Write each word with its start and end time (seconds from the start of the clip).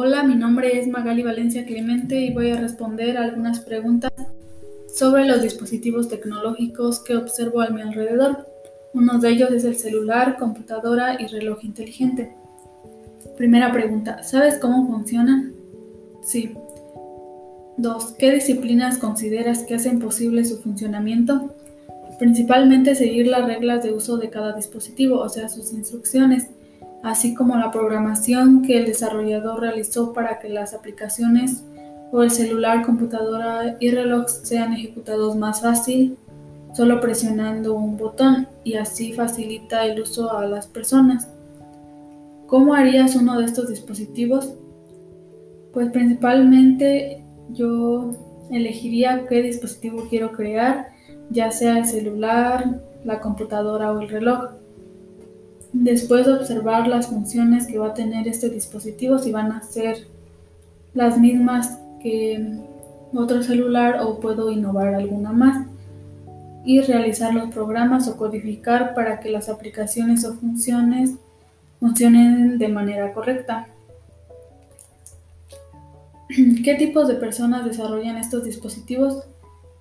Hola, 0.00 0.22
mi 0.22 0.36
nombre 0.36 0.78
es 0.78 0.86
Magali 0.86 1.24
Valencia 1.24 1.66
Clemente 1.66 2.20
y 2.20 2.32
voy 2.32 2.52
a 2.52 2.60
responder 2.60 3.18
algunas 3.18 3.58
preguntas 3.58 4.12
sobre 4.94 5.26
los 5.26 5.42
dispositivos 5.42 6.08
tecnológicos 6.08 7.00
que 7.00 7.16
observo 7.16 7.62
a 7.62 7.70
mi 7.70 7.80
alrededor. 7.80 8.46
Uno 8.94 9.18
de 9.18 9.30
ellos 9.30 9.50
es 9.50 9.64
el 9.64 9.74
celular, 9.74 10.36
computadora 10.38 11.20
y 11.20 11.26
reloj 11.26 11.64
inteligente. 11.64 12.32
Primera 13.36 13.72
pregunta, 13.72 14.22
¿sabes 14.22 14.58
cómo 14.58 14.86
funcionan? 14.86 15.54
Sí. 16.22 16.54
2. 17.78 18.14
¿Qué 18.20 18.30
disciplinas 18.30 18.98
consideras 18.98 19.64
que 19.64 19.74
hacen 19.74 19.98
posible 19.98 20.44
su 20.44 20.58
funcionamiento? 20.58 21.56
Principalmente 22.20 22.94
seguir 22.94 23.26
las 23.26 23.44
reglas 23.44 23.82
de 23.82 23.92
uso 23.92 24.16
de 24.16 24.30
cada 24.30 24.52
dispositivo, 24.52 25.18
o 25.18 25.28
sea, 25.28 25.48
sus 25.48 25.72
instrucciones 25.72 26.46
así 27.02 27.34
como 27.34 27.56
la 27.56 27.70
programación 27.70 28.62
que 28.62 28.78
el 28.78 28.86
desarrollador 28.86 29.60
realizó 29.60 30.12
para 30.12 30.38
que 30.38 30.48
las 30.48 30.74
aplicaciones 30.74 31.64
o 32.10 32.22
el 32.22 32.30
celular, 32.30 32.84
computadora 32.84 33.76
y 33.80 33.90
reloj 33.90 34.28
sean 34.28 34.72
ejecutados 34.72 35.36
más 35.36 35.60
fácil 35.60 36.16
solo 36.74 37.00
presionando 37.00 37.74
un 37.74 37.96
botón 37.96 38.46
y 38.64 38.74
así 38.74 39.12
facilita 39.12 39.84
el 39.86 40.00
uso 40.00 40.36
a 40.36 40.46
las 40.46 40.66
personas. 40.66 41.28
¿Cómo 42.46 42.74
harías 42.74 43.16
uno 43.16 43.38
de 43.38 43.44
estos 43.44 43.68
dispositivos? 43.68 44.54
Pues 45.72 45.90
principalmente 45.90 47.24
yo 47.50 48.12
elegiría 48.50 49.26
qué 49.28 49.42
dispositivo 49.42 50.06
quiero 50.08 50.32
crear, 50.32 50.88
ya 51.30 51.50
sea 51.50 51.78
el 51.78 51.86
celular, 51.86 52.80
la 53.04 53.20
computadora 53.20 53.92
o 53.92 54.00
el 54.00 54.08
reloj. 54.08 54.50
Después 55.72 56.26
de 56.26 56.34
observar 56.34 56.88
las 56.88 57.08
funciones 57.08 57.66
que 57.66 57.78
va 57.78 57.88
a 57.88 57.94
tener 57.94 58.26
este 58.26 58.48
dispositivo, 58.48 59.18
si 59.18 59.32
van 59.32 59.52
a 59.52 59.62
ser 59.62 60.06
las 60.94 61.18
mismas 61.18 61.78
que 62.02 62.58
otro 63.14 63.42
celular 63.42 64.00
o 64.02 64.20
puedo 64.20 64.50
innovar 64.50 64.94
alguna 64.94 65.32
más 65.32 65.66
y 66.64 66.80
realizar 66.80 67.34
los 67.34 67.50
programas 67.50 68.08
o 68.08 68.16
codificar 68.16 68.94
para 68.94 69.20
que 69.20 69.30
las 69.30 69.48
aplicaciones 69.48 70.24
o 70.24 70.34
funciones 70.34 71.12
funcionen 71.80 72.58
de 72.58 72.68
manera 72.68 73.12
correcta. 73.12 73.68
¿Qué 76.64 76.74
tipos 76.74 77.08
de 77.08 77.14
personas 77.14 77.64
desarrollan 77.64 78.16
estos 78.16 78.44
dispositivos? 78.44 79.24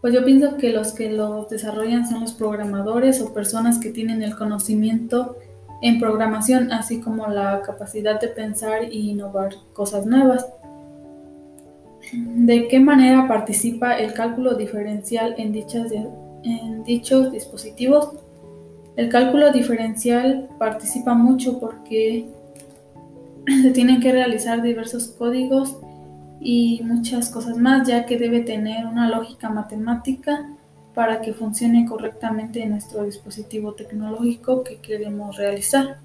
Pues 0.00 0.14
yo 0.14 0.24
pienso 0.24 0.56
que 0.56 0.72
los 0.72 0.92
que 0.92 1.10
los 1.10 1.48
desarrollan 1.48 2.08
son 2.08 2.20
los 2.20 2.32
programadores 2.32 3.20
o 3.20 3.32
personas 3.34 3.78
que 3.78 3.90
tienen 3.90 4.22
el 4.22 4.36
conocimiento 4.36 5.36
en 5.80 6.00
programación, 6.00 6.72
así 6.72 7.00
como 7.00 7.28
la 7.28 7.62
capacidad 7.62 8.20
de 8.20 8.28
pensar 8.28 8.82
e 8.82 8.94
innovar 8.94 9.54
cosas 9.72 10.06
nuevas. 10.06 10.46
¿De 12.12 12.68
qué 12.68 12.80
manera 12.80 13.28
participa 13.28 13.98
el 13.98 14.14
cálculo 14.14 14.54
diferencial 14.54 15.34
en, 15.36 15.52
dichas 15.52 15.92
en 16.42 16.82
dichos 16.84 17.30
dispositivos? 17.30 18.10
El 18.96 19.08
cálculo 19.10 19.52
diferencial 19.52 20.48
participa 20.58 21.14
mucho 21.14 21.60
porque 21.60 22.28
se 23.62 23.70
tienen 23.70 24.00
que 24.00 24.10
realizar 24.10 24.62
diversos 24.62 25.08
códigos 25.18 25.78
y 26.40 26.80
muchas 26.84 27.30
cosas 27.30 27.56
más, 27.56 27.86
ya 27.86 28.06
que 28.06 28.18
debe 28.18 28.40
tener 28.40 28.86
una 28.86 29.08
lógica 29.08 29.50
matemática 29.50 30.48
para 30.98 31.20
que 31.20 31.32
funcione 31.32 31.86
correctamente 31.86 32.66
nuestro 32.66 33.04
dispositivo 33.04 33.72
tecnológico 33.72 34.64
que 34.64 34.78
queremos 34.78 35.36
realizar. 35.36 36.00